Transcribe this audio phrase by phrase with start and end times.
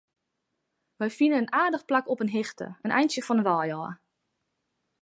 [0.99, 3.93] Wy fine in aardich plak op in hichte, in eintsje fan 'e wei ôf.